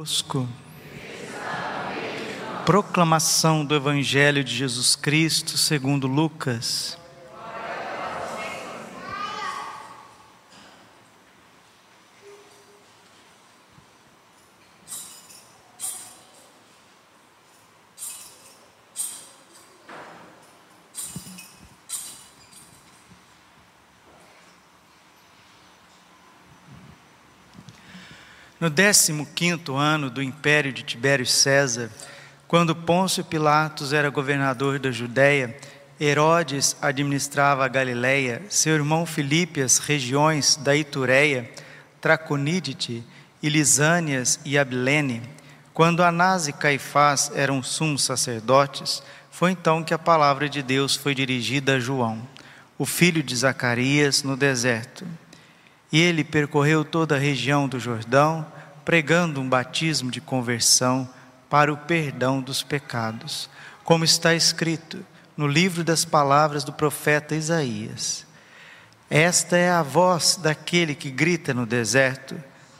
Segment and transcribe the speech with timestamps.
[0.00, 0.48] Conosco.
[2.64, 6.96] Proclamação do Evangelho de Jesus Cristo segundo Lucas.
[28.70, 31.90] No 15 ano do império de Tibério César,
[32.46, 35.56] quando Pôncio Pilatos era governador da Judéia,
[36.00, 41.50] Herodes administrava a Galiléia, seu irmão Filipe as regiões da Itureia,
[42.00, 43.04] Traconídite,
[43.42, 45.20] Ilisânias e Abilene.
[45.74, 49.02] Quando Anás e Caifás eram sumos sacerdotes,
[49.32, 52.22] foi então que a palavra de Deus foi dirigida a João,
[52.78, 55.04] o filho de Zacarias, no deserto.
[55.90, 58.46] E ele percorreu toda a região do Jordão,
[58.90, 61.08] pregando um batismo de conversão
[61.48, 63.48] para o perdão dos pecados,
[63.84, 68.26] como está escrito no livro das palavras do profeta Isaías.
[69.08, 72.34] Esta é a voz daquele que grita no deserto: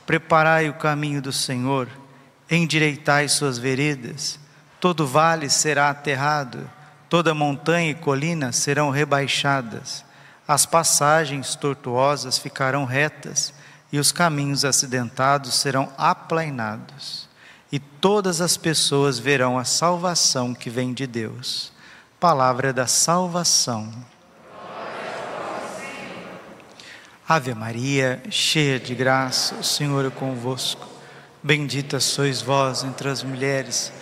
[0.05, 1.87] Preparai o caminho do Senhor,
[2.51, 4.37] endireitai suas veredas.
[4.81, 6.69] Todo vale será aterrado,
[7.09, 10.05] toda montanha e colina serão rebaixadas
[10.51, 13.55] as passagens tortuosas ficarão retas
[13.93, 17.29] e os caminhos acidentados serão aplainados,
[17.73, 21.73] e todas as pessoas verão a salvação que vem de Deus.
[22.19, 23.93] Palavra da salvação.
[27.29, 30.89] Ave Maria, cheia de graça, o Senhor é convosco.
[31.43, 33.93] Bendita sois vós entre as mulheres.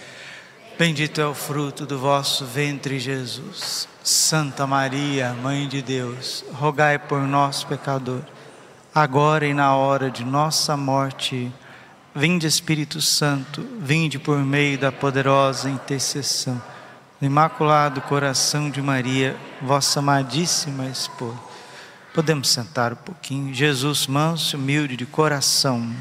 [0.78, 3.86] Bendito é o fruto do vosso ventre, Jesus.
[4.02, 8.22] Santa Maria, Mãe de Deus, rogai por nós, pecador,
[9.02, 11.52] agora e na hora de nossa morte.
[12.14, 16.60] Vinde, Espírito Santo, vinde por meio da poderosa intercessão
[17.20, 21.38] do Imaculado Coração de Maria, vossa amadíssima esposa.
[22.14, 23.54] Podemos sentar um pouquinho.
[23.54, 25.94] Jesus, manso, humilde de coração.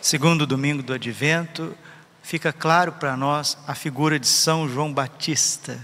[0.00, 1.74] Segundo domingo do Advento,
[2.22, 5.78] fica claro para nós a figura de São João Batista.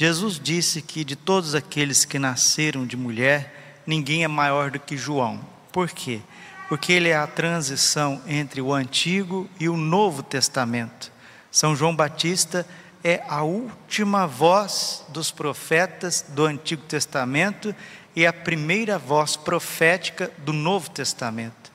[0.00, 4.96] Jesus disse que de todos aqueles que nasceram de mulher, ninguém é maior do que
[4.96, 5.38] João.
[5.70, 6.22] Por quê?
[6.70, 11.12] Porque ele é a transição entre o Antigo e o Novo Testamento.
[11.50, 12.66] São João Batista
[13.04, 17.74] é a última voz dos profetas do Antigo Testamento
[18.16, 21.70] e a primeira voz profética do Novo Testamento.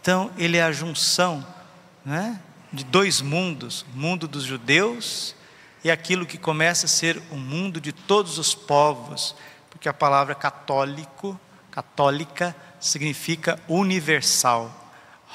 [0.00, 1.46] Então, ele é a junção
[2.02, 2.40] né,
[2.72, 5.34] de dois mundos: mundo dos judeus
[5.84, 9.34] e aquilo que começa a ser o mundo de todos os povos,
[9.70, 11.38] porque a palavra católico,
[11.70, 14.70] católica, significa universal.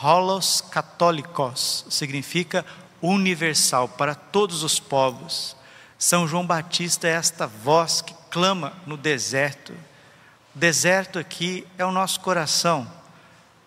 [0.01, 2.65] Holos católicos significa
[3.01, 5.55] universal para todos os povos.
[5.97, 9.73] São João Batista é esta voz que clama no deserto.
[10.55, 12.89] O deserto aqui é o nosso coração.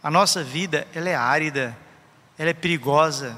[0.03, 1.77] A nossa vida, ela é árida,
[2.39, 3.37] ela é perigosa,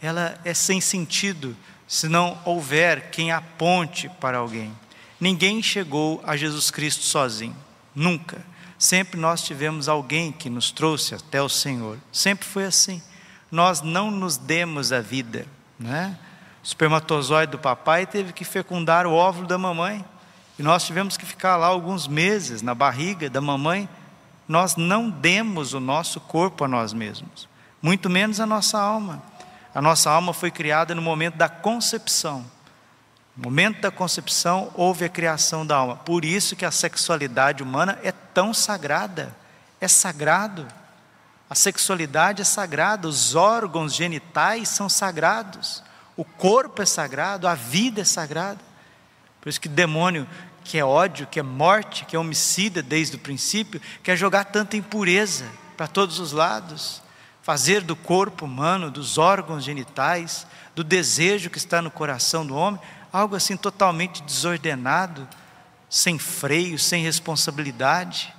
[0.00, 4.72] ela é sem sentido se não houver quem aponte para alguém.
[5.20, 7.56] Ninguém chegou a Jesus Cristo sozinho,
[7.94, 8.44] nunca.
[8.78, 11.98] Sempre nós tivemos alguém que nos trouxe até o Senhor.
[12.12, 13.00] Sempre foi assim.
[13.50, 15.46] Nós não nos demos a vida,
[15.78, 16.18] né?
[16.62, 20.04] O espermatozoide do papai teve que fecundar o óvulo da mamãe.
[20.58, 23.88] E nós tivemos que ficar lá alguns meses na barriga da mamãe.
[24.48, 27.48] Nós não demos o nosso corpo a nós mesmos,
[27.80, 29.22] muito menos a nossa alma.
[29.76, 32.50] A nossa alma foi criada no momento da concepção.
[33.36, 35.96] No momento da concepção houve a criação da alma.
[35.96, 39.36] Por isso que a sexualidade humana é tão sagrada.
[39.78, 40.66] É sagrado.
[41.50, 45.82] A sexualidade é sagrada, os órgãos genitais são sagrados.
[46.16, 48.60] O corpo é sagrado, a vida é sagrada.
[49.42, 50.26] Por isso que demônio
[50.64, 54.74] que é ódio, que é morte, que é homicida desde o princípio, quer jogar tanta
[54.74, 55.44] impureza
[55.76, 57.04] para todos os lados
[57.46, 60.44] fazer do corpo humano, dos órgãos genitais,
[60.74, 62.80] do desejo que está no coração do homem,
[63.12, 65.28] algo assim totalmente desordenado,
[65.88, 68.34] sem freio, sem responsabilidade.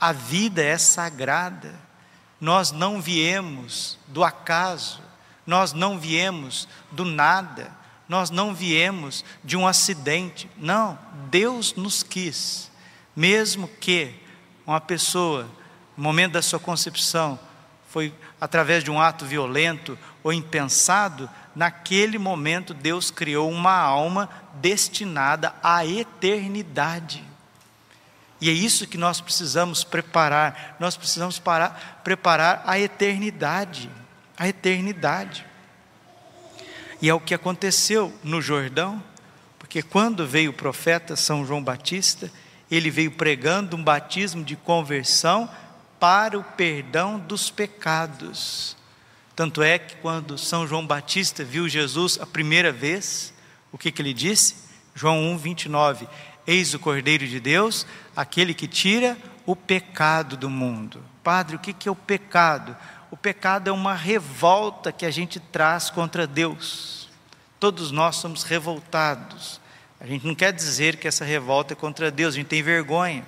[0.00, 1.72] A vida é sagrada.
[2.40, 5.00] Nós não viemos do acaso,
[5.46, 7.70] nós não viemos do nada,
[8.08, 10.50] nós não viemos de um acidente.
[10.56, 10.98] Não,
[11.30, 12.72] Deus nos quis,
[13.14, 14.12] mesmo que
[14.66, 15.48] uma pessoa,
[15.96, 17.38] no momento da sua concepção,
[17.98, 25.52] foi através de um ato violento ou impensado, naquele momento Deus criou uma alma destinada
[25.60, 27.24] à eternidade.
[28.40, 30.76] E é isso que nós precisamos preparar.
[30.78, 33.90] Nós precisamos parar, preparar a eternidade.
[34.38, 35.44] A eternidade.
[37.02, 39.02] E é o que aconteceu no Jordão,
[39.58, 42.30] porque quando veio o profeta São João Batista,
[42.70, 45.50] ele veio pregando um batismo de conversão
[45.98, 48.76] para o perdão dos pecados.
[49.34, 53.32] Tanto é que quando São João Batista viu Jesus a primeira vez,
[53.70, 54.56] o que, que ele disse?
[54.94, 56.08] João 1, 29.
[56.46, 57.86] Eis o Cordeiro de Deus,
[58.16, 59.16] aquele que tira
[59.46, 61.02] o pecado do mundo.
[61.22, 62.76] Padre, o que, que é o pecado?
[63.10, 67.08] O pecado é uma revolta que a gente traz contra Deus.
[67.60, 69.60] Todos nós somos revoltados.
[70.00, 73.24] A gente não quer dizer que essa revolta é contra Deus, a gente tem vergonha,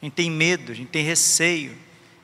[0.00, 1.76] a gente tem medo, a gente tem receio,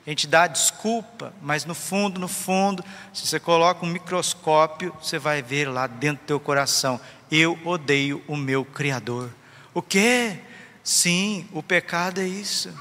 [0.09, 2.83] a gente dá desculpa, mas no fundo, no fundo,
[3.13, 6.99] se você coloca um microscópio, você vai ver lá dentro do teu coração:
[7.31, 9.29] eu odeio o meu Criador.
[9.71, 10.39] O quê?
[10.83, 12.75] Sim, o pecado é isso,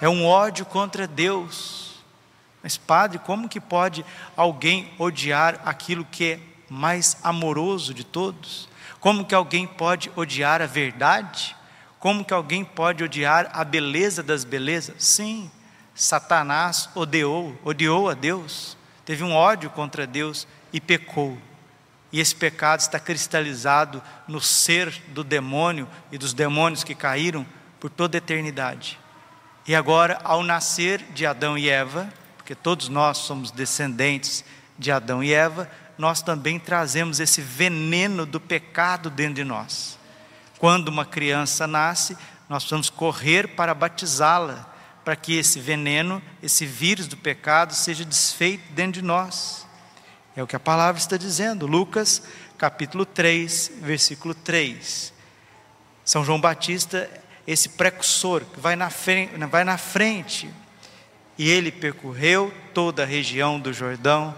[0.00, 2.02] é um ódio contra Deus.
[2.60, 4.04] Mas, padre, como que pode
[4.36, 8.68] alguém odiar aquilo que é mais amoroso de todos?
[8.98, 11.54] Como que alguém pode odiar a verdade?
[12.00, 14.96] Como que alguém pode odiar a beleza das belezas?
[14.98, 15.48] Sim,
[15.94, 21.38] Satanás odiou, odiou a Deus, teve um ódio contra Deus e pecou.
[22.10, 27.46] E esse pecado está cristalizado no ser do demônio e dos demônios que caíram
[27.78, 28.98] por toda a eternidade.
[29.66, 34.44] E agora, ao nascer de Adão e Eva, porque todos nós somos descendentes
[34.78, 39.98] de Adão e Eva, nós também trazemos esse veneno do pecado dentro de nós.
[40.58, 42.16] Quando uma criança nasce,
[42.48, 44.73] nós precisamos correr para batizá-la,
[45.04, 49.66] para que esse veneno, esse vírus do pecado seja desfeito dentro de nós.
[50.34, 52.22] É o que a palavra está dizendo, Lucas
[52.56, 55.12] capítulo 3, versículo 3.
[56.04, 57.10] São João Batista,
[57.46, 60.50] esse precursor que vai na frente, vai na frente
[61.36, 64.34] e ele percorreu toda a região do Jordão,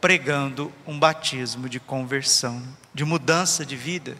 [0.00, 2.62] pregando um batismo de conversão,
[2.92, 4.16] de mudança de vida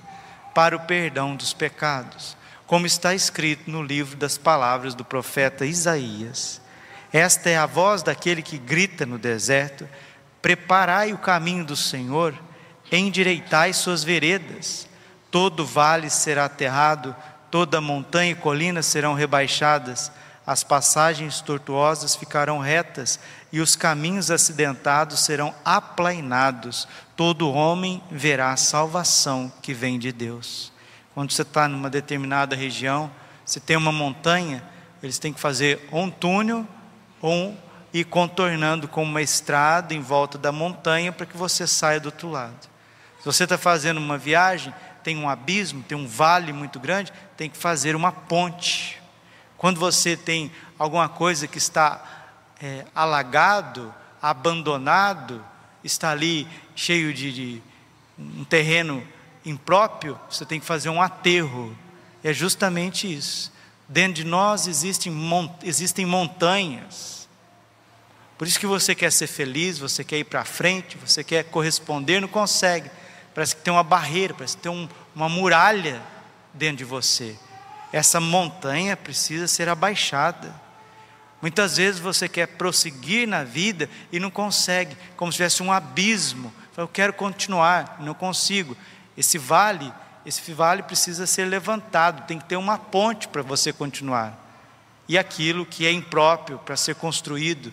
[0.54, 6.60] para o perdão dos pecados, como está escrito no livro das palavras do profeta Isaías.
[7.12, 9.88] Esta é a voz daquele que grita no deserto:
[10.40, 12.34] Preparai o caminho do Senhor,
[12.90, 14.88] endireitai suas veredas.
[15.30, 17.14] Todo vale será aterrado,
[17.50, 20.10] toda montanha e colina serão rebaixadas
[20.46, 23.18] as passagens tortuosas ficarão retas
[23.50, 26.86] e os caminhos acidentados serão aplainados.
[27.16, 30.70] Todo homem verá a salvação que vem de Deus.
[31.14, 33.10] Quando você está numa determinada região,
[33.44, 34.62] se tem uma montanha,
[35.02, 36.66] eles têm que fazer um túnel
[37.20, 37.56] ou
[37.92, 42.28] ir contornando com uma estrada em volta da montanha para que você saia do outro
[42.30, 42.68] lado.
[43.20, 47.48] Se você está fazendo uma viagem, tem um abismo, tem um vale muito grande, tem
[47.48, 49.02] que fazer uma ponte
[49.64, 52.04] quando você tem alguma coisa que está
[52.60, 55.42] é, alagado, abandonado,
[55.82, 56.46] está ali
[56.76, 57.62] cheio de, de
[58.18, 59.02] um terreno
[59.44, 61.76] impróprio, você tem que fazer um aterro.
[62.22, 63.52] É justamente isso.
[63.88, 65.12] Dentro de nós existem,
[65.62, 67.28] existem montanhas.
[68.38, 72.20] Por isso que você quer ser feliz, você quer ir para frente, você quer corresponder,
[72.20, 72.90] não consegue.
[73.34, 76.02] Parece que tem uma barreira, parece que tem um, uma muralha
[76.52, 77.36] dentro de você
[77.94, 80.52] essa montanha precisa ser abaixada.
[81.40, 86.52] Muitas vezes você quer prosseguir na vida e não consegue, como se tivesse um abismo.
[86.76, 88.76] Eu quero continuar, não consigo.
[89.16, 89.92] Esse vale,
[90.24, 94.38] esse vale precisa ser levantado, tem que ter uma ponte para você continuar.
[95.08, 97.72] E aquilo que é impróprio para ser construído,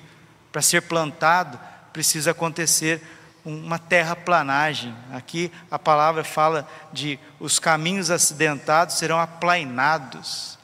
[0.52, 1.60] para ser plantado,
[1.94, 3.02] precisa acontecer
[3.44, 4.96] uma terraplanagem.
[5.14, 10.60] Aqui a palavra fala de os caminhos acidentados serão aplainados.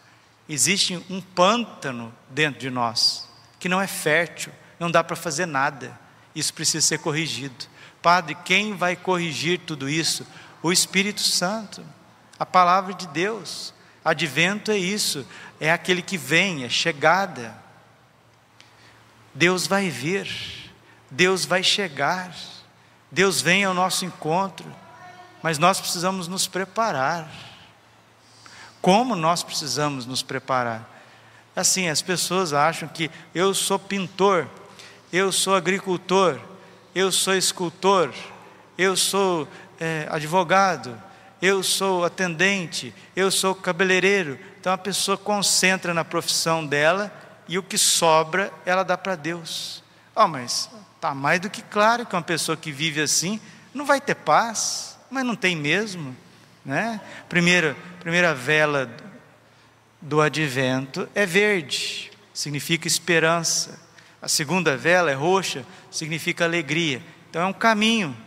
[0.48, 3.28] Existe um pântano dentro de nós
[3.60, 5.98] que não é fértil, não dá para fazer nada.
[6.36, 7.66] Isso precisa ser corrigido.
[8.02, 10.26] Padre, quem vai corrigir tudo isso?
[10.62, 11.84] O Espírito Santo,
[12.40, 13.74] a palavra de Deus.
[14.04, 15.26] Advento é isso,
[15.60, 17.56] é aquele que vem, é chegada.
[19.34, 20.28] Deus vai vir,
[21.12, 22.34] Deus vai chegar.
[23.12, 24.66] Deus vem ao nosso encontro,
[25.42, 27.30] mas nós precisamos nos preparar.
[28.82, 30.88] Como nós precisamos nos preparar?
[31.56, 34.48] Assim, as pessoas acham que eu sou pintor,
[35.12, 36.40] eu sou agricultor,
[36.94, 38.14] eu sou escultor,
[38.78, 39.48] eu sou
[39.80, 41.02] é, advogado,
[41.42, 44.40] eu sou atendente, eu sou cabeleireiro.
[44.60, 47.12] Então a pessoa concentra na profissão dela
[47.48, 49.84] e o que sobra ela dá para Deus.
[50.16, 53.40] Oh, mas Está mais do que claro que uma pessoa que vive assim
[53.72, 56.18] não vai ter paz, mas não tem mesmo.
[56.66, 57.00] Né?
[57.30, 58.90] Primeira, primeira vela
[60.02, 63.80] do advento é verde, significa esperança.
[64.20, 67.00] A segunda vela é roxa, significa alegria.
[67.30, 68.18] Então é um caminho,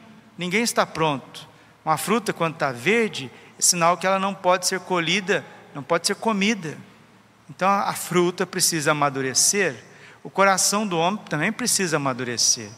[0.40, 1.46] ninguém está pronto.
[1.84, 5.44] Uma fruta, quando está verde, é sinal que ela não pode ser colhida,
[5.74, 6.78] não pode ser comida.
[7.50, 9.84] Então a fruta precisa amadurecer,
[10.22, 12.70] o coração do homem também precisa amadurecer.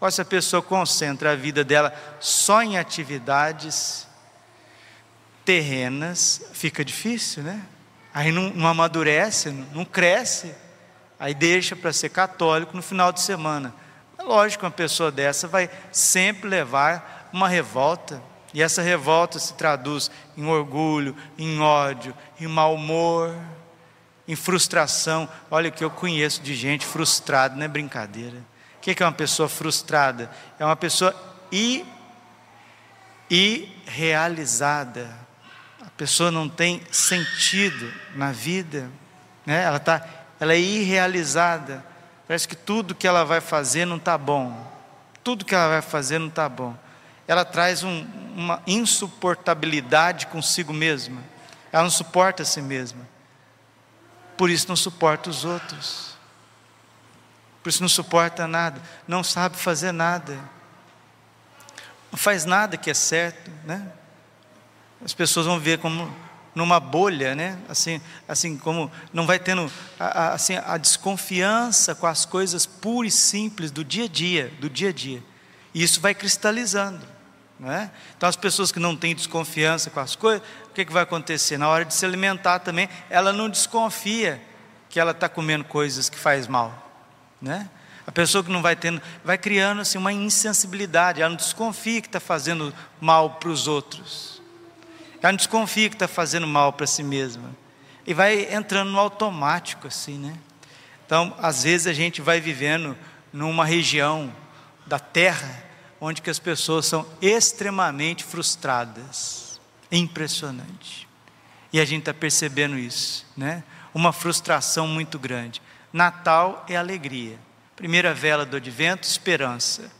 [0.00, 4.06] Ou se a pessoa concentra a vida dela só em atividades
[5.44, 7.60] terrenas, fica difícil, né?
[8.14, 10.54] Aí não, não amadurece, não cresce,
[11.18, 13.74] aí deixa para ser católico no final de semana.
[14.20, 18.22] É lógico que uma pessoa dessa vai sempre levar uma revolta,
[18.52, 23.34] e essa revolta se traduz em orgulho, em ódio, em mau humor,
[24.28, 25.26] em frustração.
[25.50, 28.36] Olha o que eu conheço de gente frustrada, não é brincadeira.
[28.76, 30.30] O que é uma pessoa frustrada?
[30.58, 31.16] É uma pessoa
[33.30, 35.18] irrealizada.
[35.80, 38.90] A pessoa não tem sentido na vida,
[39.46, 39.62] né?
[39.62, 40.06] ela, tá,
[40.38, 41.88] ela é irrealizada.
[42.30, 44.54] Parece que tudo que ela vai fazer não está bom.
[45.24, 46.76] Tudo que ela vai fazer não está bom
[47.30, 51.22] ela traz um, uma insuportabilidade consigo mesma.
[51.70, 53.06] Ela não suporta a si mesma.
[54.36, 56.16] Por isso não suporta os outros.
[57.62, 58.82] Por isso não suporta nada.
[59.06, 60.40] Não sabe fazer nada.
[62.10, 63.92] Não faz nada que é certo, né?
[65.04, 66.12] As pessoas vão ver como
[66.54, 67.58] numa bolha, né?
[67.68, 73.14] Assim, assim como não vai tendo a, a, assim, a desconfiança com as coisas puras
[73.14, 75.22] e simples do dia a dia, do dia a dia.
[75.72, 77.06] E isso vai cristalizando.
[77.62, 77.90] É?
[78.16, 81.58] Então, as pessoas que não têm desconfiança com as coisas, o que, que vai acontecer?
[81.58, 84.40] Na hora de se alimentar também, ela não desconfia
[84.88, 86.90] que ela está comendo coisas que faz mal.
[87.40, 87.68] Né?
[88.06, 92.08] A pessoa que não vai tendo, vai criando assim, uma insensibilidade, ela não desconfia que
[92.08, 94.39] está fazendo mal para os outros,
[95.22, 97.54] ela não desconfia que está fazendo mal para si mesma,
[98.06, 100.34] e vai entrando no automático assim, né?
[101.04, 102.96] Então, às vezes a gente vai vivendo
[103.32, 104.32] numa região
[104.86, 105.64] da terra
[106.00, 109.60] onde que as pessoas são extremamente frustradas.
[109.92, 111.06] Impressionante.
[111.72, 113.62] E a gente está percebendo isso, né?
[113.92, 115.60] Uma frustração muito grande.
[115.92, 117.38] Natal é alegria.
[117.76, 119.90] Primeira vela do advento, esperança.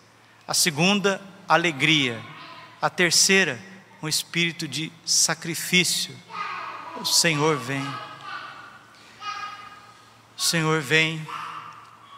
[0.47, 2.21] A segunda, alegria.
[2.81, 3.59] A terceira,
[4.03, 6.17] um espírito de sacrifício.
[7.01, 7.87] O Senhor vem.
[10.37, 11.27] O Senhor vem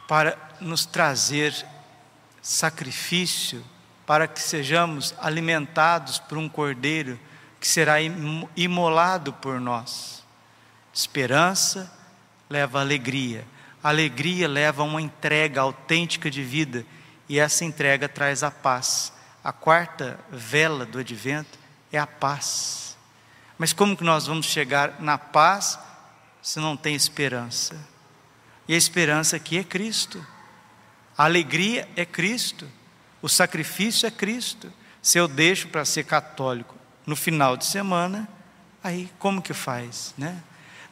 [0.06, 1.54] para nos trazer
[2.40, 3.64] sacrifício
[4.06, 7.18] para que sejamos alimentados por um cordeiro
[7.60, 7.96] que será
[8.56, 10.24] imolado por nós.
[10.92, 11.90] Esperança
[12.50, 13.46] leva alegria,
[13.82, 16.84] alegria leva a uma entrega autêntica de vida,
[17.28, 19.12] e essa entrega traz a paz.
[19.42, 21.61] A quarta vela do advento
[21.92, 22.96] é a paz.
[23.58, 25.78] Mas como que nós vamos chegar na paz
[26.40, 27.76] se não tem esperança?
[28.66, 30.24] E a esperança aqui é Cristo.
[31.16, 32.66] A alegria é Cristo.
[33.20, 34.72] O sacrifício é Cristo.
[35.00, 36.74] Se eu deixo para ser católico
[37.06, 38.28] no final de semana,
[38.82, 40.42] aí como que faz, né?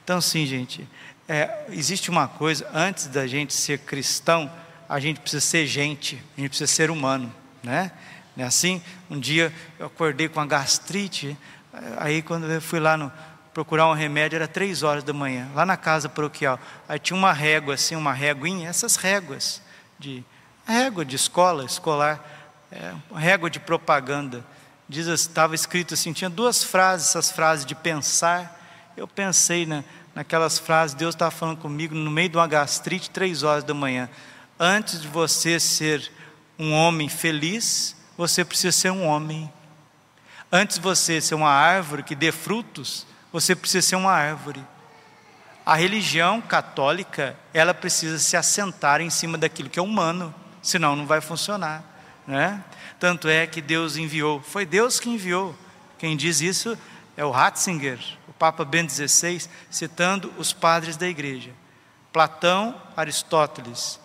[0.04, 0.88] Então, sim, gente,
[1.28, 4.50] é, existe uma coisa, antes da gente ser cristão,
[4.88, 7.92] a gente precisa ser gente, a gente precisa ser humano, né?
[8.40, 11.37] É assim, um dia eu acordei com uma gastrite,
[11.99, 13.12] aí quando eu fui lá no,
[13.52, 17.32] procurar um remédio, era três horas da manhã, lá na casa paroquial, aí tinha uma
[17.32, 19.61] régua assim, uma réguinha, essas réguas
[19.99, 20.25] de
[20.66, 22.25] régua de escola, escolar,
[22.70, 24.44] é, régua de propaganda.
[24.88, 28.59] Estava escrito assim, tinha duas frases, essas frases de pensar.
[28.97, 33.42] Eu pensei na, naquelas frases, Deus estava falando comigo no meio de uma gastrite, três
[33.42, 34.09] horas da manhã.
[34.59, 36.11] Antes de você ser
[36.59, 39.50] um homem feliz, você precisa ser um homem.
[40.53, 44.62] Antes de você ser uma árvore que dê frutos, você precisa ser uma árvore.
[45.65, 51.07] A religião católica, ela precisa se assentar em cima daquilo que é humano senão não
[51.07, 51.83] vai funcionar.
[52.27, 52.62] Né?
[52.99, 55.57] Tanto é que Deus enviou, foi Deus que enviou.
[55.97, 56.77] Quem diz isso
[57.17, 57.99] é o Ratzinger,
[58.29, 61.53] o Papa Bento XVI, citando os padres da igreja.
[62.12, 63.99] Platão, Aristóteles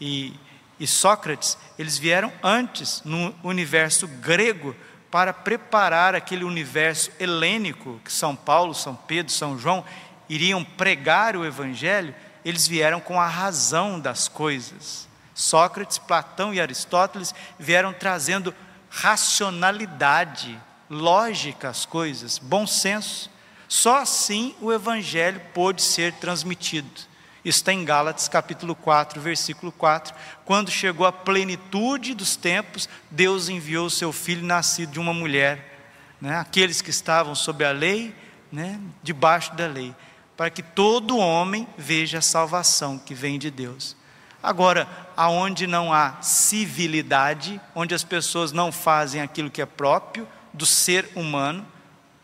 [0.00, 0.34] e,
[0.80, 4.74] e Sócrates, eles vieram antes no universo grego
[5.10, 9.84] para preparar aquele universo helênico que São Paulo, São Pedro, São João
[10.26, 15.06] iriam pregar o evangelho, eles vieram com a razão das coisas.
[15.34, 18.54] Sócrates, Platão e Aristóteles vieram trazendo
[18.88, 20.58] racionalidade,
[20.88, 23.30] lógica às coisas, bom senso.
[23.68, 27.09] Só assim o evangelho pôde ser transmitido.
[27.44, 30.14] Está em Gálatas capítulo 4, versículo 4.
[30.44, 35.78] Quando chegou a plenitude dos tempos, Deus enviou o seu filho nascido de uma mulher.
[36.20, 36.36] Né?
[36.38, 38.14] Aqueles que estavam sob a lei,
[38.52, 38.78] né?
[39.02, 39.94] debaixo da lei
[40.40, 43.94] para que todo homem veja a salvação que vem de Deus.
[44.42, 50.64] Agora, aonde não há civilidade, onde as pessoas não fazem aquilo que é próprio do
[50.64, 51.66] ser humano,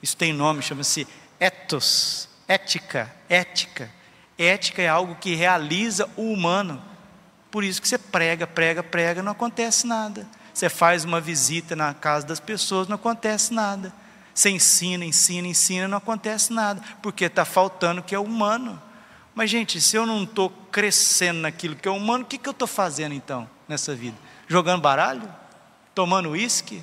[0.02, 1.06] isso tem nome, chama-se
[1.38, 3.90] ethos, ética, ética.
[4.38, 6.82] Ética é algo que realiza o humano.
[7.50, 10.26] Por isso que você prega, prega, prega, não acontece nada.
[10.52, 13.92] Você faz uma visita na casa das pessoas, não acontece nada.
[14.34, 18.80] Você ensina, ensina, ensina, não acontece nada, porque está faltando o que é humano.
[19.34, 22.52] Mas, gente, se eu não estou crescendo naquilo que é humano, o que, que eu
[22.52, 24.16] estou fazendo então nessa vida?
[24.48, 25.28] Jogando baralho?
[25.94, 26.82] Tomando uísque?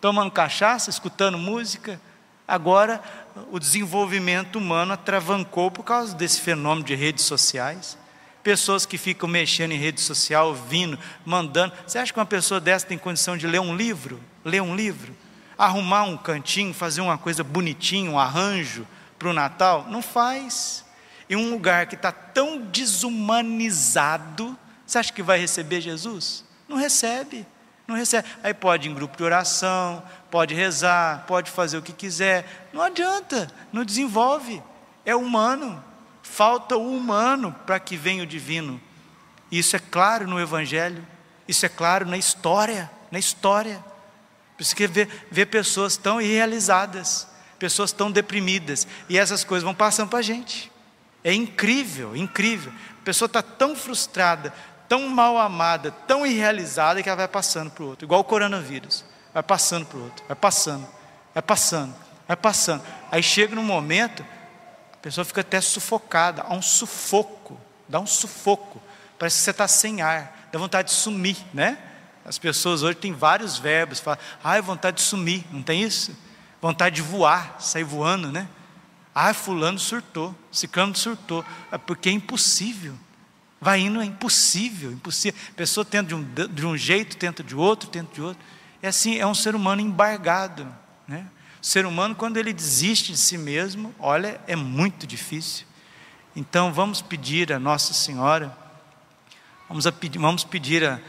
[0.00, 0.90] Tomando cachaça?
[0.90, 2.00] Escutando música?
[2.46, 3.02] Agora,
[3.50, 7.98] o desenvolvimento humano atravancou por causa desse fenômeno de redes sociais.
[8.42, 11.74] Pessoas que ficam mexendo em rede social, vindo, mandando.
[11.86, 14.20] Você acha que uma pessoa dessa tem condição de ler um livro?
[14.44, 15.14] Ler um livro?
[15.56, 18.86] Arrumar um cantinho, fazer uma coisa bonitinha, um arranjo
[19.18, 19.86] para o Natal?
[19.88, 20.84] Não faz
[21.28, 26.44] em um lugar que está tão desumanizado, você acha que vai receber Jesus?
[26.66, 27.46] Não recebe,
[27.86, 28.26] não recebe.
[28.42, 32.82] Aí pode ir em grupo de oração, pode rezar, pode fazer o que quiser, não
[32.82, 34.62] adianta, não desenvolve,
[35.04, 35.82] é humano,
[36.22, 38.80] falta o humano para que venha o divino.
[39.50, 41.06] Isso é claro no Evangelho,
[41.46, 43.82] isso é claro na história, na história.
[44.56, 47.26] Por isso que vê, vê pessoas tão irrealizadas,
[47.58, 50.70] pessoas tão deprimidas, e essas coisas vão passando para a gente.
[51.24, 52.72] É incrível, incrível.
[53.00, 54.52] A pessoa está tão frustrada,
[54.88, 59.04] tão mal amada, tão irrealizada que ela vai passando para o outro, igual o coronavírus.
[59.38, 60.88] Vai passando para o outro, vai passando,
[61.32, 61.94] vai passando,
[62.26, 62.82] vai passando.
[63.08, 64.26] Aí chega num momento,
[64.92, 67.56] a pessoa fica até sufocada, há um sufoco,
[67.88, 68.82] dá um sufoco.
[69.16, 71.78] Parece que você está sem ar, dá vontade de sumir, né?
[72.24, 76.18] As pessoas hoje têm vários verbos, falam, ai, vontade de sumir, não tem isso?
[76.60, 78.48] Vontade de voar, sair voando, né?
[79.14, 82.96] Ah, fulano surtou, ciclano surtou, é porque é impossível.
[83.60, 85.40] Vai indo, é impossível, impossível.
[85.48, 88.57] A pessoa tenta de um, de um jeito, tenta de outro, tenta de outro.
[88.82, 90.66] É assim, é um ser humano embargado.
[91.06, 91.26] Né?
[91.60, 95.66] O ser humano, quando ele desiste de si mesmo, olha, é muito difícil.
[96.36, 98.56] Então vamos pedir a Nossa Senhora,
[99.68, 101.00] vamos, pedir, vamos pedir a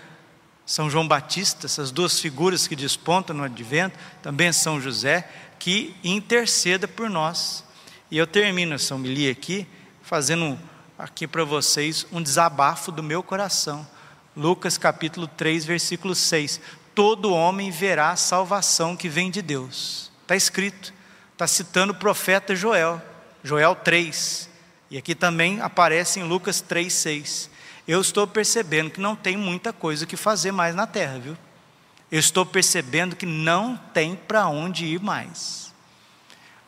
[0.65, 5.29] São João Batista, essas duas figuras que despontam no advento, também São José,
[5.60, 7.63] que interceda por nós
[8.12, 9.67] e eu termino essa homilia aqui,
[10.01, 10.58] fazendo
[10.97, 13.88] aqui para vocês um desabafo do meu coração.
[14.36, 16.60] Lucas capítulo 3, versículo 6.
[16.93, 20.12] Todo homem verá a salvação que vem de Deus.
[20.21, 20.93] Está escrito,
[21.34, 23.02] está citando o profeta Joel,
[23.43, 24.49] Joel 3.
[24.91, 27.49] E aqui também aparece em Lucas 3, 6.
[27.88, 31.38] Eu estou percebendo que não tem muita coisa que fazer mais na terra, viu?
[32.12, 35.69] Eu estou percebendo que não tem para onde ir mais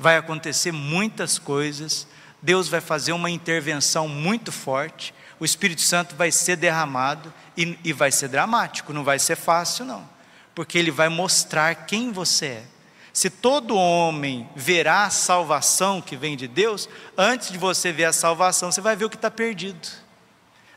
[0.01, 2.07] vai acontecer muitas coisas,
[2.41, 7.91] Deus vai fazer uma intervenção muito forte, o Espírito Santo vai ser derramado e, e
[7.91, 10.07] vai ser dramático, não vai ser fácil, não,
[10.53, 12.63] porque ele vai mostrar quem você é.
[13.11, 18.13] Se todo homem verá a salvação que vem de Deus, antes de você ver a
[18.13, 19.89] salvação, você vai ver o que está perdido.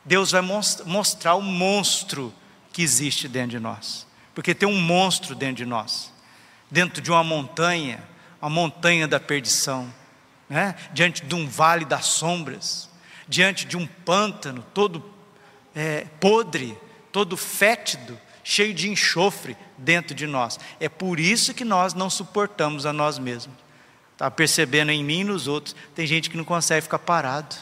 [0.03, 2.33] Deus vai mostrar o monstro
[2.73, 6.11] que existe dentro de nós, porque tem um monstro dentro de nós,
[6.71, 8.03] dentro de uma montanha,
[8.41, 9.93] a montanha da perdição,
[10.49, 10.75] né?
[10.95, 12.94] diante de um vale das sombras,
[13.29, 15.03] diante de um pântano todo
[15.75, 16.79] é, podre,
[17.11, 20.59] todo fétido, cheio de enxofre dentro de nós.
[20.79, 23.57] É por isso que nós não suportamos a nós mesmos.
[24.13, 25.75] Está percebendo em mim e nos outros?
[25.95, 27.57] Tem gente que não consegue ficar parado.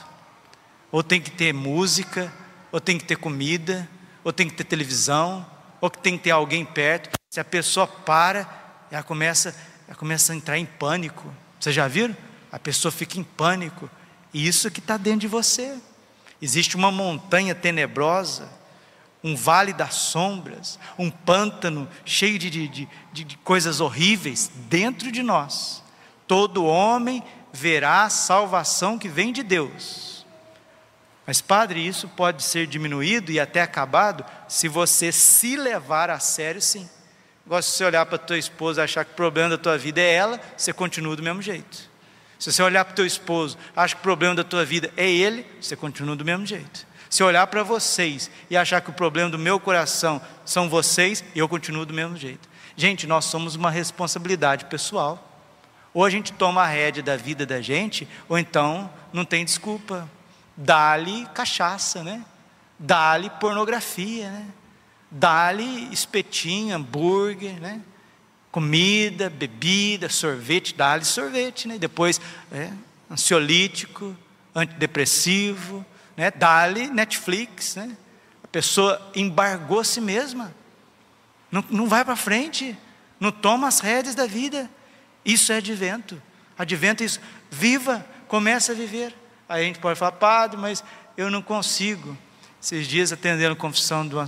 [0.90, 2.31] Ou tem que ter música,
[2.70, 3.88] ou tem que ter comida,
[4.22, 5.46] ou tem que ter televisão,
[5.81, 7.11] ou que tem que ter alguém perto.
[7.31, 8.46] Se a pessoa para,
[8.90, 9.55] ela começa
[9.92, 11.35] ela começa a entrar em pânico.
[11.61, 12.16] Vocês já viram?
[12.51, 13.90] A pessoa fica em pânico.
[14.33, 15.77] E isso que está dentro de você.
[16.40, 18.49] Existe uma montanha tenebrosa,
[19.23, 22.88] um vale das sombras, um pântano cheio de, de, de,
[23.25, 25.83] de coisas horríveis dentro de nós.
[26.27, 30.27] Todo homem verá a salvação que vem de Deus.
[31.25, 36.61] Mas, padre, isso pode ser diminuído e até acabado se você se levar a sério,
[36.61, 36.88] sim.
[37.47, 39.79] Gosto de você olhar para a tua esposa e achar que o problema da tua
[39.79, 41.91] vida é ela, você continua do mesmo jeito.
[42.42, 45.09] Se você olhar para o teu esposo, acha que o problema da tua vida é
[45.09, 46.85] ele, você continua do mesmo jeito.
[47.09, 51.48] Se olhar para vocês e achar que o problema do meu coração são vocês, eu
[51.48, 52.48] continuo do mesmo jeito.
[52.76, 55.40] Gente, nós somos uma responsabilidade pessoal.
[55.94, 60.11] Ou a gente toma a rédea da vida da gente, ou então não tem desculpa.
[60.57, 62.24] Dá-lhe cachaça, né?
[62.76, 64.48] Dá-lhe pornografia, né?
[65.09, 67.81] dá-lhe espetinho, hambúrguer, né?
[68.53, 71.79] Comida, bebida, sorvete, dá-lhe sorvete, né?
[71.79, 72.21] depois
[72.53, 72.71] é,
[73.11, 74.15] ansiolítico,
[74.55, 75.85] antidepressivo,
[76.15, 76.31] né?
[76.31, 77.97] Dali, Netflix, né?
[78.45, 80.55] A pessoa embargou si mesma,
[81.51, 82.77] não, não vai para frente,
[83.19, 84.71] não toma as rédeas da vida.
[85.25, 86.21] Isso é advento.
[86.59, 87.21] Advento é isso.
[87.51, 89.15] Viva, começa a viver.
[89.49, 90.85] Aí a gente pode falar, padre, mas
[91.17, 92.17] eu não consigo.
[92.62, 94.27] Esses dias, atendendo a confissão de uma,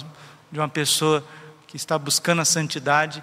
[0.50, 1.26] de uma pessoa
[1.66, 3.22] que está buscando a santidade,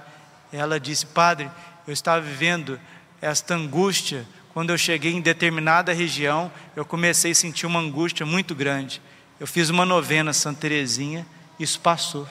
[0.57, 1.49] ela disse: Padre,
[1.87, 2.79] eu estava vivendo
[3.21, 4.25] esta angústia.
[4.53, 9.01] Quando eu cheguei em determinada região, eu comecei a sentir uma angústia muito grande.
[9.39, 11.25] Eu fiz uma novena Santa Teresinha,
[11.57, 12.27] isso passou.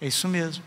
[0.00, 0.64] É isso mesmo.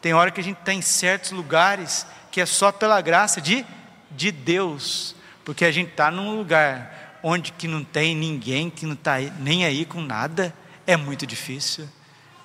[0.00, 3.64] Tem hora que a gente está em certos lugares que é só pela graça de,
[4.10, 8.92] de Deus, porque a gente está num lugar onde que não tem ninguém, que não
[8.92, 10.54] está nem aí com nada,
[10.86, 11.88] é muito difícil.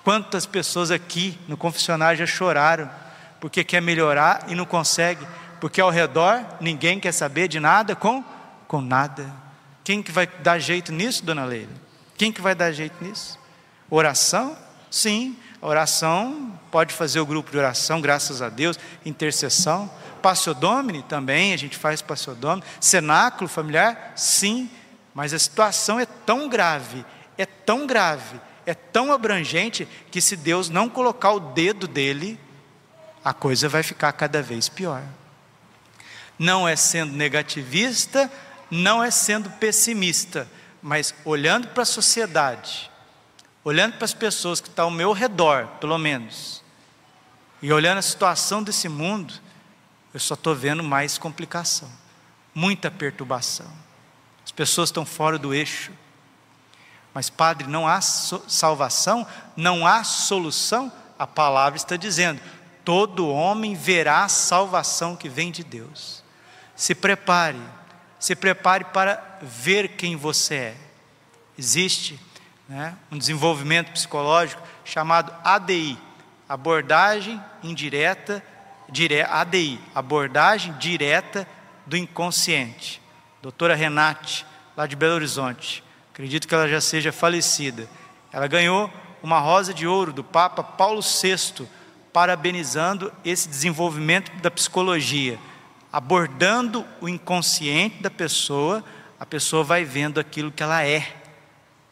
[0.02, 2.90] Quantas pessoas aqui no confessionário já choraram
[3.42, 5.26] porque quer melhorar e não consegue,
[5.60, 8.22] porque ao redor ninguém quer saber de nada com,
[8.68, 9.34] com nada.
[9.82, 11.72] Quem que vai dar jeito nisso, dona Leila?
[12.16, 13.36] Quem que vai dar jeito nisso?
[13.90, 14.56] Oração?
[14.88, 19.90] Sim, oração pode fazer o grupo de oração, graças a Deus, intercessão.
[20.22, 22.62] Passiodomine também, a gente faz passiodomine.
[22.78, 24.12] Cenáculo familiar?
[24.14, 24.70] Sim,
[25.12, 27.04] mas a situação é tão grave,
[27.36, 32.38] é tão grave, é tão abrangente, que se Deus não colocar o dedo dele,
[33.24, 35.02] a coisa vai ficar cada vez pior.
[36.38, 38.30] Não é sendo negativista,
[38.70, 40.48] não é sendo pessimista,
[40.82, 42.90] mas olhando para a sociedade,
[43.62, 46.62] olhando para as pessoas que estão ao meu redor, pelo menos,
[47.60, 49.34] e olhando a situação desse mundo,
[50.12, 51.90] eu só estou vendo mais complicação,
[52.54, 53.70] muita perturbação.
[54.44, 55.92] As pessoas estão fora do eixo.
[57.14, 60.90] Mas, Padre, não há salvação, não há solução.
[61.18, 62.40] A palavra está dizendo:
[62.84, 66.22] todo homem verá a salvação que vem de Deus.
[66.74, 67.60] Se prepare,
[68.18, 70.76] se prepare para ver quem você é.
[71.58, 72.18] Existe
[72.68, 75.98] né, um desenvolvimento psicológico chamado ADI,
[76.48, 78.42] abordagem indireta,
[78.88, 81.46] dire, ADI, abordagem direta
[81.86, 83.00] do inconsciente.
[83.40, 87.88] Doutora Renate, lá de Belo Horizonte, acredito que ela já seja falecida.
[88.32, 88.90] Ela ganhou
[89.22, 91.68] uma rosa de ouro do Papa Paulo VI
[92.12, 95.38] parabenizando esse desenvolvimento da psicologia,
[95.92, 98.84] abordando o inconsciente da pessoa,
[99.18, 101.16] a pessoa vai vendo aquilo que ela é.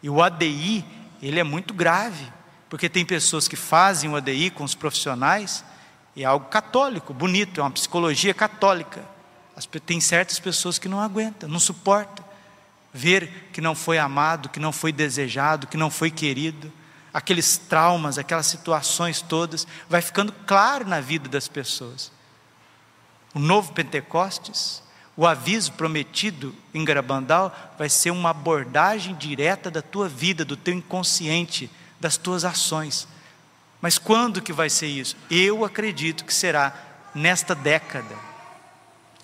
[0.03, 0.85] E o ADI,
[1.23, 2.27] ele é muito grave,
[2.69, 5.65] porque tem pessoas que fazem o ADI com os profissionais,
[6.17, 9.03] é algo católico, bonito, é uma psicologia católica.
[9.87, 12.25] Tem certas pessoas que não aguentam, não suportam
[12.93, 16.73] ver que não foi amado, que não foi desejado, que não foi querido
[17.13, 22.13] aqueles traumas, aquelas situações todas, vai ficando claro na vida das pessoas.
[23.35, 24.83] O novo Pentecostes,
[25.17, 30.75] o aviso prometido em Garabandal, vai ser uma abordagem direta da tua vida, do teu
[30.75, 33.07] inconsciente, das tuas ações.
[33.81, 35.17] Mas quando que vai ser isso?
[35.31, 36.75] Eu acredito que será
[37.15, 38.15] nesta década.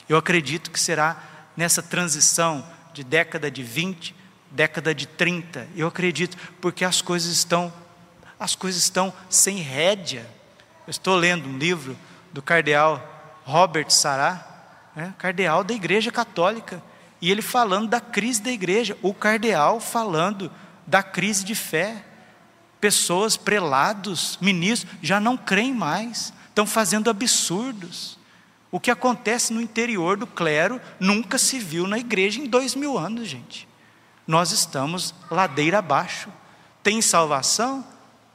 [0.08, 1.22] Eu acredito que será
[1.56, 4.15] nessa transição de década de 20
[4.50, 5.68] década de 30.
[5.76, 7.72] Eu acredito, porque as coisas estão
[8.38, 10.26] as coisas estão sem rédea.
[10.86, 11.96] Eu estou lendo um livro
[12.32, 13.02] do cardeal
[13.44, 14.46] Robert Sará,
[14.94, 16.82] né, cardeal da Igreja Católica,
[17.20, 20.52] e ele falando da crise da igreja, o cardeal falando
[20.86, 22.04] da crise de fé.
[22.78, 28.18] Pessoas, prelados, ministros, já não creem mais, estão fazendo absurdos.
[28.70, 32.98] O que acontece no interior do clero nunca se viu na igreja em dois mil
[32.98, 33.66] anos, gente
[34.26, 36.28] nós estamos ladeira abaixo.
[36.82, 37.84] Tem salvação?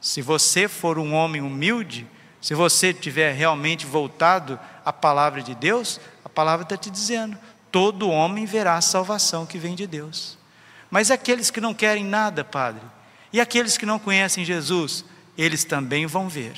[0.00, 2.06] Se você for um homem humilde,
[2.40, 7.38] se você tiver realmente voltado à palavra de Deus, a palavra está te dizendo:
[7.70, 10.38] todo homem verá a salvação que vem de Deus.
[10.90, 12.82] Mas aqueles que não querem nada, Padre,
[13.32, 15.04] e aqueles que não conhecem Jesus,
[15.38, 16.54] eles também vão ver.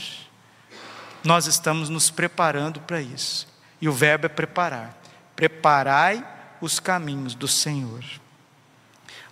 [1.23, 3.47] Nós estamos nos preparando para isso.
[3.81, 4.99] E o verbo é preparar.
[5.37, 6.25] Preparai
[6.61, 8.03] os caminhos do Senhor.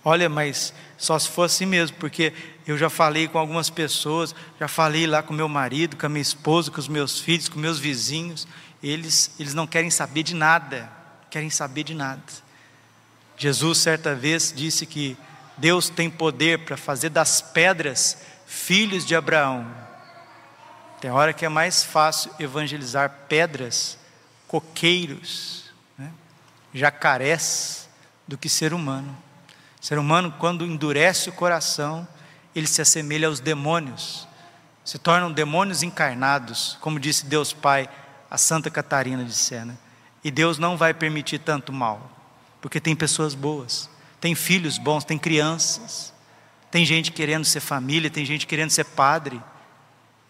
[0.05, 2.33] Olha, mas só se for assim mesmo, porque
[2.67, 6.23] eu já falei com algumas pessoas, já falei lá com meu marido, com a minha
[6.23, 8.47] esposa, com os meus filhos, com meus vizinhos,
[8.83, 10.91] eles, eles não querem saber de nada,
[11.31, 12.23] querem saber de nada.
[13.37, 15.17] Jesus, certa vez, disse que
[15.57, 19.67] Deus tem poder para fazer das pedras filhos de Abraão.
[21.01, 23.99] Tem hora que é mais fácil evangelizar pedras,
[24.47, 25.65] coqueiros,
[25.99, 26.13] né?
[26.73, 27.89] jacarés,
[28.27, 29.17] do que ser humano.
[29.83, 32.07] O ser humano, quando endurece o coração,
[32.55, 34.29] ele se assemelha aos demônios,
[34.85, 37.89] se tornam demônios encarnados, como disse Deus Pai
[38.31, 39.77] a Santa Catarina de Sena.
[40.23, 42.09] E Deus não vai permitir tanto mal,
[42.61, 43.91] porque tem pessoas boas,
[44.21, 46.15] tem filhos bons, tem crianças,
[46.71, 49.43] tem gente querendo ser família, tem gente querendo ser padre.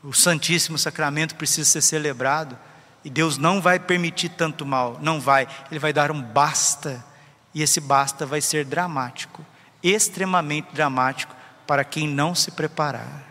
[0.02, 2.58] O Santíssimo Sacramento precisa ser celebrado
[3.04, 5.46] e Deus não vai permitir tanto mal, não vai.
[5.70, 7.12] Ele vai dar um basta
[7.54, 9.44] e esse basta vai ser dramático,
[9.82, 11.34] extremamente dramático
[11.66, 13.24] para quem não se preparar.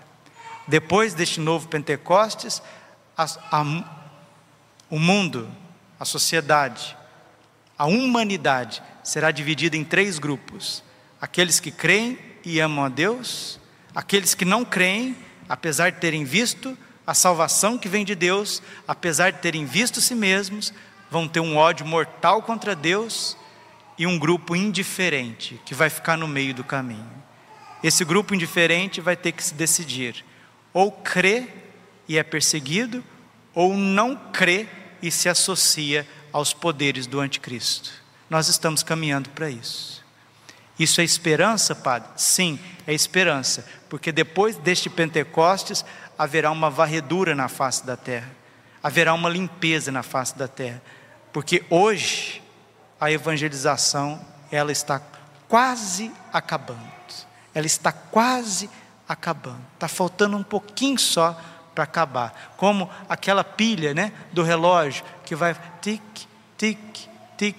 [0.67, 2.61] Depois deste novo Pentecostes,
[3.17, 3.63] a, a,
[4.89, 5.49] o mundo,
[5.99, 6.95] a sociedade,
[7.77, 10.83] a humanidade será dividida em três grupos:
[11.19, 13.59] aqueles que creem e amam a Deus,
[13.93, 15.15] aqueles que não creem,
[15.49, 20.13] apesar de terem visto a salvação que vem de Deus, apesar de terem visto si
[20.13, 20.71] mesmos,
[21.09, 23.35] vão ter um ódio mortal contra Deus
[24.01, 27.07] e um grupo indiferente que vai ficar no meio do caminho.
[27.83, 30.25] Esse grupo indiferente vai ter que se decidir:
[30.73, 31.47] ou crê
[32.07, 33.03] e é perseguido,
[33.53, 34.67] ou não crê
[35.03, 37.91] e se associa aos poderes do anticristo.
[38.27, 40.03] Nós estamos caminhando para isso.
[40.79, 42.09] Isso é esperança, Padre?
[42.15, 45.85] Sim, é esperança, porque depois deste Pentecostes
[46.17, 48.31] haverá uma varredura na face da terra,
[48.81, 50.81] haverá uma limpeza na face da terra,
[51.31, 52.40] porque hoje
[53.01, 55.01] a evangelização ela está
[55.49, 56.79] quase acabando,
[57.51, 58.69] ela está quase
[59.09, 61.35] acabando, está faltando um pouquinho só
[61.73, 66.01] para acabar, como aquela pilha, né, do relógio que vai tic,
[66.55, 66.77] tic,
[67.37, 67.57] tic,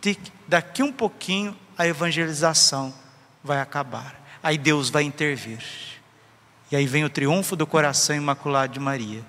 [0.00, 0.20] tic.
[0.46, 2.94] Daqui um pouquinho a evangelização
[3.42, 4.14] vai acabar.
[4.42, 5.62] Aí Deus vai intervir.
[6.70, 9.24] E aí vem o triunfo do coração imaculado de Maria.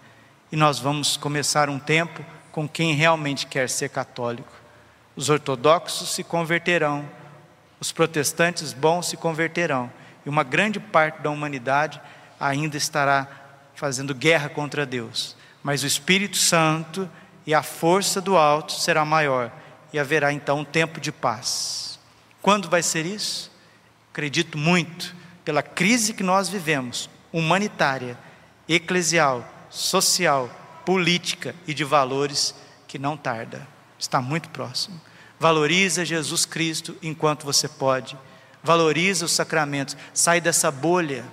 [0.51, 4.54] E nós vamos começar um tempo com quem realmente quer ser católico.
[5.15, 7.09] Os ortodoxos se converterão,
[7.79, 9.91] os protestantes bons se converterão,
[10.25, 12.01] e uma grande parte da humanidade
[12.39, 13.27] ainda estará
[13.75, 15.35] fazendo guerra contra Deus.
[15.63, 17.09] Mas o Espírito Santo
[17.45, 19.51] e a força do alto será maior
[19.93, 21.99] e haverá então um tempo de paz.
[22.41, 23.51] Quando vai ser isso?
[24.11, 28.17] Acredito muito pela crise que nós vivemos, humanitária,
[28.67, 30.49] eclesial, social,
[30.85, 32.55] política e de valores
[32.87, 33.74] que não tarda.
[34.05, 34.99] Está muito próximo.
[35.39, 38.17] Valoriza Jesus Cristo enquanto você pode.
[38.63, 39.97] Valoriza os sacramentos.
[40.13, 41.25] Sai dessa bolha.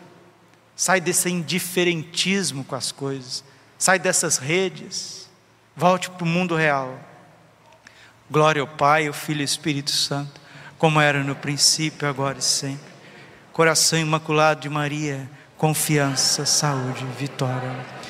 [0.74, 3.44] Sai desse indiferentismo com as coisas.
[3.78, 5.22] Sai dessas redes
[5.74, 6.98] Volte para o mundo real.
[8.30, 10.40] Glória ao Pai, ao Filho e ao Espírito Santo,
[10.78, 12.92] como era no princípio, agora e sempre.
[13.52, 18.01] Coração imaculado de Maria, confiança, saúde, vitória.